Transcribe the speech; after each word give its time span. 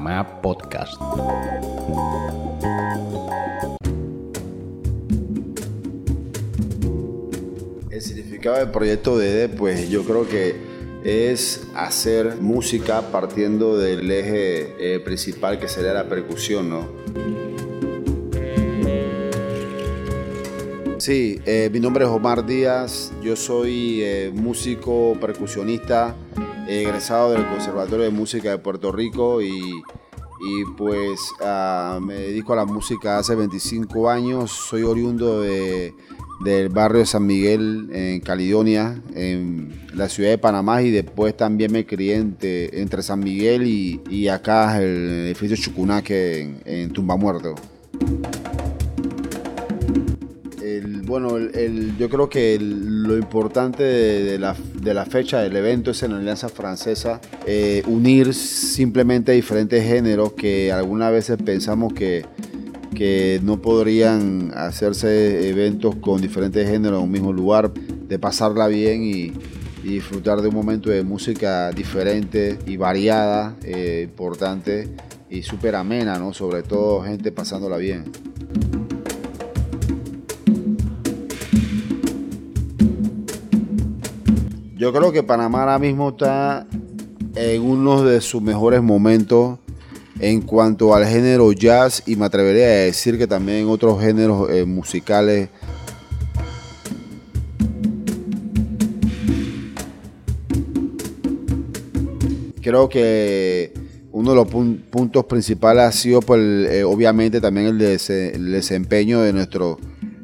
Panamá 0.00 0.40
Podcast. 0.40 0.94
El 7.90 8.00
significado 8.00 8.56
del 8.56 8.70
proyecto 8.70 9.18
DD, 9.18 9.50
pues 9.56 9.90
yo 9.90 10.04
creo 10.04 10.26
que 10.26 10.56
es 11.04 11.66
hacer 11.74 12.36
música 12.40 13.02
partiendo 13.12 13.76
del 13.76 14.10
eje 14.10 14.94
eh, 14.94 15.00
principal 15.00 15.58
que 15.58 15.68
sería 15.68 15.92
la 15.92 16.08
percusión, 16.08 16.70
¿no? 16.70 16.88
Sí, 20.98 21.40
eh, 21.46 21.70
mi 21.72 21.80
nombre 21.80 22.04
es 22.04 22.10
Omar 22.10 22.44
Díaz, 22.44 23.12
yo 23.22 23.34
soy 23.34 24.02
eh, 24.02 24.30
músico, 24.34 25.16
percusionista, 25.20 26.14
egresado 26.70 27.32
del 27.32 27.46
Conservatorio 27.46 28.04
de 28.04 28.10
Música 28.10 28.50
de 28.50 28.58
Puerto 28.58 28.92
Rico 28.92 29.42
y, 29.42 29.82
pues 30.76 31.20
ah, 31.42 31.98
me 32.00 32.14
dedico 32.14 32.52
a 32.52 32.56
la 32.56 32.64
música 32.64 33.18
hace 33.18 33.34
25 33.34 34.08
años, 34.08 34.50
soy 34.50 34.82
oriundo 34.82 35.42
de, 35.42 35.92
del 36.44 36.68
barrio 36.70 37.00
de 37.00 37.06
San 37.06 37.26
Miguel 37.26 37.90
en 37.92 38.20
Caledonia, 38.20 39.02
en 39.14 39.86
la 39.94 40.08
ciudad 40.08 40.30
de 40.30 40.38
Panamá 40.38 40.80
y 40.82 40.90
después 40.90 41.36
también 41.36 41.72
me 41.72 41.84
crié 41.84 42.14
entre, 42.14 43.02
San 43.02 43.20
Miguel 43.20 43.66
y, 43.66 44.28
acá 44.28 44.80
el 44.80 45.26
edificio 45.26 45.56
Chucunaque 45.56 46.40
en, 46.40 46.62
en 46.64 46.92
Tumba 46.92 47.16
Muerto 47.16 47.54
bueno, 51.10 51.38
yo 51.98 52.08
creo 52.08 52.28
que 52.28 52.56
lo 52.60 53.18
importante 53.18 53.82
de, 53.82 54.38
la, 54.38 54.54
fecha 55.04 55.40
del 55.40 55.56
evento 55.56 55.90
es 55.90 56.04
en 56.04 56.12
la 56.12 56.18
Alianza 56.18 56.48
Francesa 56.48 57.20
eh, 57.46 57.82
unir 57.88 58.32
simplemente 58.32 59.32
diferentes 59.32 59.84
géneros 59.84 60.34
que 60.34 60.70
algunas 60.70 61.10
veces 61.10 61.36
pensamos 61.44 61.94
que, 61.94 62.24
que 62.94 63.40
no 63.42 63.60
podrían 63.60 64.52
hacerse 64.54 65.48
eventos 65.48 65.96
con 65.96 66.20
diferentes 66.20 66.68
géneros 66.68 67.00
en 67.00 67.04
un 67.06 67.10
mismo 67.10 67.32
lugar, 67.32 67.72
de 67.74 68.18
pasarla 68.20 68.68
bien 68.68 69.02
y, 69.02 69.32
disfrutar 69.82 70.42
de 70.42 70.48
un 70.48 70.54
momento 70.54 70.90
de 70.90 71.02
música 71.02 71.70
diferente 71.70 72.58
y 72.66 72.76
variada, 72.76 73.56
eh, 73.64 74.02
importante 74.04 74.90
y 75.30 75.42
súper 75.42 75.74
amena, 75.74 76.18
¿no? 76.18 76.34
Sobre 76.34 76.62
todo 76.62 77.02
gente 77.02 77.32
pasándola 77.32 77.78
bien. 77.78 78.04
Yo 84.80 84.94
creo 84.94 85.12
que 85.12 85.22
Panamá 85.22 85.60
ahora 85.60 85.78
mismo 85.78 86.08
está 86.08 86.66
en 87.34 87.60
uno 87.60 88.02
de 88.02 88.22
sus 88.22 88.40
mejores 88.40 88.80
momentos 88.80 89.58
en 90.18 90.40
cuanto 90.40 90.94
al 90.94 91.04
género 91.04 91.52
jazz 91.52 92.02
y 92.06 92.16
me 92.16 92.24
atrevería 92.24 92.64
a 92.64 92.68
decir 92.86 93.18
que 93.18 93.26
también 93.26 93.68
otros 93.68 94.00
géneros 94.00 94.48
eh, 94.48 94.64
musicales. 94.64 95.50
Creo 102.62 102.88
que 102.88 103.74
uno 104.12 104.30
de 104.30 104.36
los 104.36 104.48
puntos 104.48 105.26
principales 105.26 105.82
ha 105.82 105.92
sido, 105.92 106.22
pues, 106.22 106.40
eh, 106.40 106.84
obviamente, 106.84 107.42
también 107.42 107.66
el, 107.66 107.82
el 107.82 108.50
desempeño 108.50 109.20
de 109.20 109.34
nuestro 109.34 109.78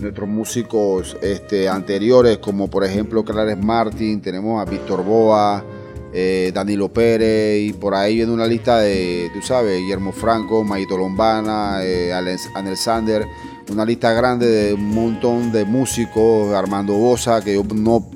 nuestros 0.00 0.28
músicos 0.28 1.16
este, 1.22 1.68
anteriores, 1.68 2.38
como 2.38 2.68
por 2.68 2.84
ejemplo 2.84 3.24
Clarence 3.24 3.64
Martin, 3.64 4.20
tenemos 4.20 4.60
a 4.60 4.70
Víctor 4.70 5.04
Boa, 5.04 5.64
eh, 6.12 6.50
Danilo 6.54 6.92
Pérez, 6.92 7.60
y 7.60 7.72
por 7.72 7.94
ahí 7.94 8.16
viene 8.16 8.32
una 8.32 8.46
lista 8.46 8.78
de, 8.78 9.30
tú 9.34 9.42
sabes, 9.42 9.80
Guillermo 9.80 10.12
Franco, 10.12 10.64
Maito 10.64 10.96
Lombana, 10.96 11.80
eh, 11.82 12.12
Anel 12.12 12.76
Sander, 12.76 13.26
una 13.70 13.84
lista 13.84 14.12
grande 14.12 14.46
de 14.46 14.74
un 14.74 14.94
montón 14.94 15.52
de 15.52 15.64
músicos, 15.64 16.54
Armando 16.54 16.94
Bosa, 16.94 17.42
que 17.42 17.54
yo 17.54 17.62
no 17.74 18.08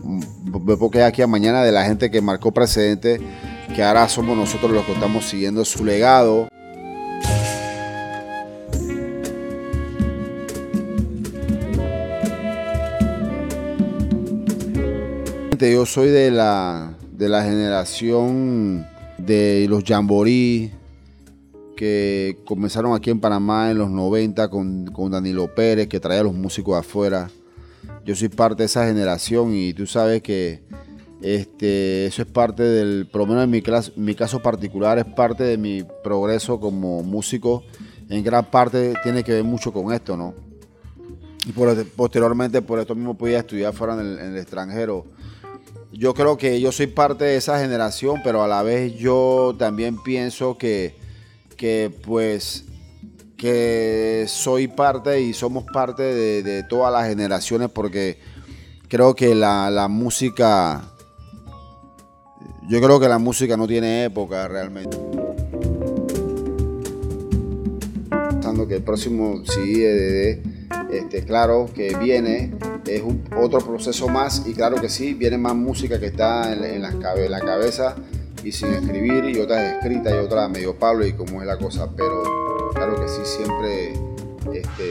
me 0.45 0.77
puedo 0.77 0.91
quedar 0.91 1.09
aquí 1.09 1.23
a 1.23 1.27
mañana 1.27 1.62
de 1.62 1.73
la 1.73 1.85
gente 1.85 2.11
que 2.11 2.21
marcó 2.21 2.53
precedente, 2.53 3.21
que 3.75 3.83
ahora 3.83 4.09
somos 4.09 4.37
nosotros 4.37 4.71
los 4.71 4.85
que 4.85 4.93
estamos 4.93 5.25
siguiendo 5.25 5.65
su 5.65 5.85
legado. 5.85 6.49
Yo 15.59 15.87
soy 15.87 16.09
de 16.09 16.31
la, 16.31 16.95
de 17.13 17.29
la 17.29 17.45
generación 17.45 18.87
de 19.19 19.67
los 19.69 19.85
jamboree 19.85 20.73
que 21.77 22.39
comenzaron 22.45 22.95
aquí 22.95 23.11
en 23.11 23.21
Panamá 23.21 23.71
en 23.71 23.79
los 23.79 23.91
90 23.91 24.49
con, 24.49 25.11
Danilo 25.11 25.55
Pérez, 25.55 25.89
que 25.89 26.01
traía 26.01 26.21
a 26.21 26.25
los 26.25 26.35
músicos 26.35 26.79
afuera. 26.79 27.31
Yo 28.05 28.17
soy 28.17 28.29
parte 28.29 28.62
de 28.62 28.67
esa 28.67 28.87
generación 28.87 29.55
y 29.55 29.75
tú 29.75 29.87
sabes 29.87 30.23
que 30.23 30.62
este, 31.21 32.07
eso 32.07 32.23
es 32.23 32.29
parte 32.29 32.62
del, 32.62 33.07
por 33.07 33.21
lo 33.21 33.27
menos 33.27 33.45
en 33.45 33.51
mi, 33.51 33.62
mi 33.97 34.15
caso 34.15 34.41
particular, 34.41 34.99
es 34.99 35.05
parte 35.05 35.45
de 35.45 35.59
mi 35.59 35.85
progreso 36.03 36.59
como 36.61 37.03
músico. 37.03 37.62
En 38.09 38.25
gran 38.25 38.47
parte 38.47 38.95
tiene 39.03 39.23
que 39.23 39.33
ver 39.33 39.45
mucho 39.45 39.73
con 39.73 39.93
esto, 39.93 40.17
¿no? 40.17 40.35
Y 41.47 41.53
posteriormente 41.53 42.62
por 42.62 42.79
esto 42.79 42.95
mismo 42.95 43.15
podía 43.15 43.41
estudiar 43.41 43.73
fuera 43.73 43.95
en 43.95 44.19
el 44.19 44.37
extranjero 44.37 45.05
yo 45.93 46.15
creo 46.15 46.39
que 46.39 46.61
yo 46.61 46.73
soy 46.73 46.87
parte 46.87 47.25
de 47.25 47.37
esa 47.37 47.59
generación, 47.61 48.21
pero 48.25 48.43
a 48.43 48.49
la 48.49 48.63
vez 48.63 48.95
yo 48.97 49.55
también 49.59 50.03
pienso 50.03 50.57
que, 50.57 50.97
que 51.57 51.91
pues 52.05 52.65
que 53.37 54.27
soy 54.29 54.69
parte 54.69 55.21
y 55.21 55.33
somos 55.33 55.65
parte 55.73 56.03
de, 56.03 56.63
todas 56.63 56.93
las 56.93 57.09
generaciones 57.09 57.71
porque 57.71 58.21
creo 58.87 59.17
que 59.17 59.35
la, 59.35 59.89
música, 59.91 60.93
yo 62.69 62.81
creo 62.81 63.01
que 63.01 63.09
la 63.09 63.19
música 63.19 63.57
no 63.57 63.67
tiene 63.67 64.05
época 64.05 64.47
realmente. 64.47 64.97
Pensando 68.31 68.69
que 68.69 68.77
el 68.77 68.85
próximo 68.85 69.43
CD 69.45 70.41
este, 70.93 71.25
claro 71.25 71.69
que 71.75 71.97
viene, 71.97 72.55
es 72.97 73.03
un, 73.03 73.25
otro 73.37 73.61
proceso 73.61 74.09
más 74.09 74.45
y 74.47 74.55
claro 74.55 74.81
que 74.81 74.89
sí, 74.89 75.15
viene 75.15 75.39
más 75.39 75.55
música 75.55 75.99
que 75.99 76.07
está 76.07 76.53
en, 76.53 76.83
la 76.83 77.41
cabeza 77.41 77.97
y 78.45 78.53
sin 78.53 78.73
escribir 78.73 79.25
y 79.25 79.39
otras 79.39 79.75
escritas 79.75 80.13
y 80.15 80.17
otras 80.17 80.51
medio 80.51 80.79
Pablo 80.79 81.07
y 81.07 81.13
como 81.13 81.41
es 81.41 81.47
la 81.47 81.57
cosa, 81.57 81.89
pero 81.97 82.23
claro 82.75 83.01
que 83.01 83.09
sí, 83.09 83.21
siempre 83.25 83.93
este, 84.53 84.91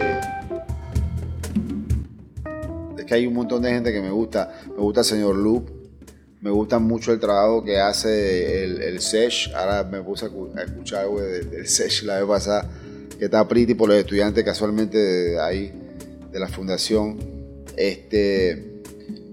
es 2.97 3.05
que 3.05 3.13
hay 3.13 3.27
un 3.27 3.33
montón 3.33 3.61
de 3.61 3.71
gente 3.71 3.91
que 3.91 4.01
me 4.01 4.11
gusta, 4.11 4.51
me 4.67 4.81
gusta 4.81 5.01
el 5.01 5.05
señor 5.05 5.35
Loop, 5.35 5.69
me 6.41 6.49
gusta 6.49 6.79
mucho 6.79 7.11
el 7.11 7.19
trabajo 7.19 7.63
que 7.63 7.79
hace 7.79 8.63
el, 8.63 8.81
el 8.81 9.01
Sesh, 9.01 9.53
ahora 9.53 9.83
me 9.83 10.01
puse 10.01 10.25
a 10.25 10.29
escuchar 10.63 11.01
algo 11.01 11.21
del, 11.21 11.67
Sesh 11.67 12.03
la 12.03 12.17
vez 12.17 12.25
pasada, 12.25 12.69
que 13.19 13.25
está 13.25 13.47
pretty 13.47 13.75
por 13.75 13.89
los 13.89 13.97
estudiantes 13.97 14.43
casualmente 14.43 15.39
ahí 15.39 15.71
de 16.31 16.39
la 16.39 16.47
fundación. 16.47 17.40
Este, 17.81 18.83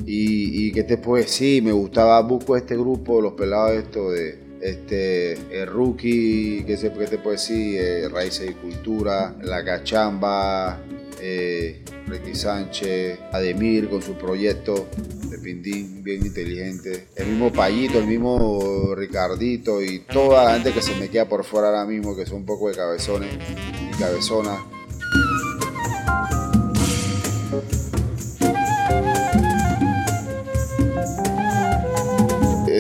y, 0.06 0.72
que 0.72 0.82
te 0.82 0.96
pues 0.96 1.30
sí, 1.30 1.60
me 1.62 1.72
gustaba 1.72 2.18
busco 2.22 2.56
este 2.56 2.76
grupo, 2.76 3.20
los 3.20 3.34
pelados 3.34 3.72
esto 3.72 4.10
de 4.10 4.38
este 4.62 5.34
el 5.52 5.66
rookie, 5.66 6.64
que 6.66 6.78
se 6.78 6.88
te 6.88 7.18
puede 7.18 7.36
decir, 7.36 7.78
eh, 7.78 8.08
Raíces 8.08 8.50
y 8.50 8.54
Cultura, 8.54 9.36
La 9.42 9.62
Cachamba, 9.62 10.80
eh, 11.20 11.82
Ricky 12.06 12.34
Sánchez, 12.34 13.18
Ademir 13.32 13.90
con 13.90 14.00
su 14.00 14.14
proyecto 14.14 14.88
de 15.28 15.38
Pindín, 15.38 16.02
bien 16.02 16.24
inteligente, 16.24 17.08
el 17.16 17.26
mismo 17.26 17.52
Payito, 17.52 17.98
el 17.98 18.06
mismo 18.06 18.94
Ricardito 18.94 19.82
y 19.82 20.00
toda 20.10 20.44
la 20.44 20.54
gente 20.54 20.72
que 20.72 20.80
se 20.80 20.94
me 20.94 21.10
queda 21.10 21.28
por 21.28 21.44
fuera 21.44 21.68
ahora 21.68 21.84
mismo, 21.84 22.16
que 22.16 22.24
son 22.24 22.38
un 22.38 22.46
poco 22.46 22.70
de 22.70 22.76
cabezones 22.76 23.28
y 23.92 23.98
cabezonas. 23.98 24.77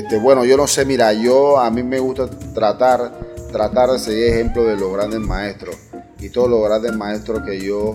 Este, 0.08 0.20
bueno, 0.20 0.42
yo 0.46 0.56
no 0.56 0.66
sé, 0.66 0.86
mira, 0.86 1.12
yo 1.12 1.58
a 1.58 1.70
mí 1.70 1.82
me 1.82 1.98
gusta 1.98 2.30
tratar, 2.54 3.12
tratar 3.52 3.90
de 3.90 3.98
seguir 3.98 4.24
ejemplo 4.28 4.64
de 4.64 4.74
los 4.74 4.90
grandes 4.90 5.20
maestros 5.20 5.76
y 6.18 6.30
todos 6.30 6.48
los 6.48 6.64
grandes 6.64 6.96
maestros 6.96 7.42
que 7.42 7.60
yo 7.60 7.94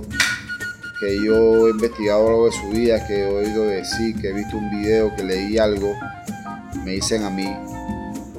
que 0.99 1.25
yo 1.25 1.67
he 1.67 1.71
investigado 1.71 2.27
a 2.27 2.31
lo 2.31 2.45
de 2.45 2.51
su 2.51 2.69
vida, 2.69 3.03
que 3.07 3.21
he 3.21 3.25
oído 3.25 3.63
decir, 3.63 4.15
que 4.21 4.29
he 4.29 4.31
visto 4.31 4.55
un 4.55 4.69
video, 4.69 5.15
que 5.15 5.23
leí 5.23 5.57
algo, 5.57 5.91
me 6.85 6.91
dicen 6.91 7.23
a 7.23 7.31
mí 7.31 7.51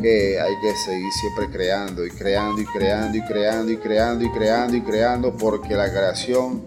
que 0.01 0.41
hay 0.41 0.55
que 0.63 0.77
seguir 0.77 1.13
siempre 1.21 1.51
creando 1.51 2.07
y 2.07 2.11
creando 2.11 2.61
y 2.61 2.67
creando 2.67 3.19
y 3.19 3.23
creando 3.23 3.73
y 3.73 3.77
creando 3.77 4.25
y 4.25 4.31
creando 4.31 4.77
y 4.77 4.83
creando 4.83 5.37
porque 5.37 5.75
la 5.75 5.91
creación 5.91 6.63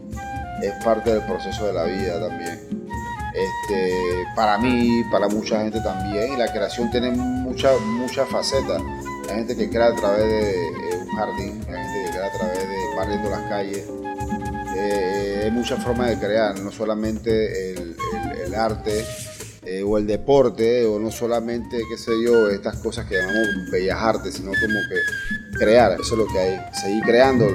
es 0.62 0.74
parte 0.83 1.13
del 1.13 1.24
proceso 1.24 1.68
de 1.68 1.71
la 1.71 1.86
vida 1.86 2.19
también. 2.19 2.67
Este, 3.38 4.25
para 4.36 4.57
mí, 4.57 5.04
para 5.12 5.28
mucha 5.28 5.62
gente 5.62 5.80
también. 5.81 6.34
Y 6.34 6.38
la 6.38 6.51
creación 6.51 6.89
tiene 6.89 7.12
muchas 7.12 7.80
muchas 7.81 8.28
facetas. 8.30 8.81
Hay 9.30 9.36
gente 9.36 9.56
que 9.56 9.69
crea 9.69 9.88
a 9.88 9.95
través 9.95 10.25
de 10.25 10.68
eh, 10.68 11.04
un 11.04 11.16
jardín, 11.16 11.62
hay 11.68 11.84
gente 11.84 12.04
que 12.06 12.10
crea 12.12 12.25
a 12.25 12.31
través 12.31 12.57
de 12.57 12.95
barriendo 12.95 13.30
las 13.30 13.42
calles. 13.42 13.86
Eh, 14.75 15.42
hay 15.44 15.51
muchas 15.51 15.84
formas 15.84 16.10
de 16.10 16.19
crear, 16.19 16.60
no 16.60 16.72
solamente 16.72 17.74
el, 17.74 17.95
arte 18.56 19.06
eh, 19.66 19.83
o 19.83 20.00
el 20.00 20.07
deporte, 20.07 20.86
o 20.86 20.98
no 20.98 21.12
solamente, 21.12 21.78
qué 21.88 21.98
sé 21.98 22.12
yo, 22.24 22.50
estas 22.50 22.78
cosas 22.78 23.06
que 23.06 23.18
llamamos 23.18 23.69
bellas 23.72 23.98
artes, 24.01 24.36
sino 24.36 24.48
como 24.50 24.80
que 24.90 25.60
crear, 25.60 25.92
eso 25.92 26.13
es 26.13 26.18
lo 26.18 26.28
que 26.28 26.40
hay, 26.40 26.60
seguir 26.74 27.04
creando 27.04 27.45